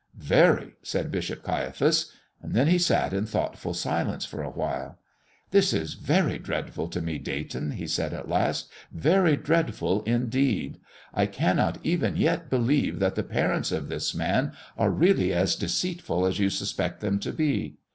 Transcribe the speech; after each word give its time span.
"Very," 0.17 0.73
said 0.81 1.11
Bishop 1.11 1.43
Caiaphas. 1.43 2.11
Then 2.43 2.65
he 2.67 2.79
sat 2.79 3.13
in 3.13 3.27
thoughtful 3.27 3.75
silence 3.75 4.25
for 4.25 4.41
a 4.41 4.49
while. 4.49 4.97
"This 5.51 5.73
is 5.73 5.93
very 5.93 6.39
dreadful 6.39 6.87
to 6.87 7.01
me, 7.03 7.19
Dayton," 7.19 7.73
he 7.73 7.85
said, 7.85 8.11
at 8.11 8.27
last 8.27 8.71
"very 8.91 9.37
dreadful, 9.37 10.01
indeed. 10.05 10.79
I 11.13 11.27
cannot 11.27 11.77
even 11.83 12.15
yet 12.17 12.49
believe 12.49 12.97
that 12.97 13.13
the 13.13 13.21
parents 13.21 13.71
of 13.71 13.89
this 13.89 14.15
man 14.15 14.53
are 14.75 14.89
really 14.89 15.33
as 15.33 15.55
deceitful 15.55 16.25
as 16.25 16.39
you 16.39 16.49
suspect 16.49 17.01
them 17.01 17.19
to 17.19 17.31
be. 17.31 17.77